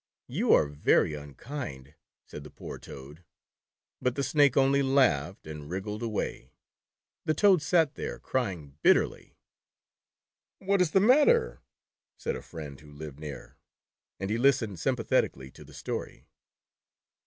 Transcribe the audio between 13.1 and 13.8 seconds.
near,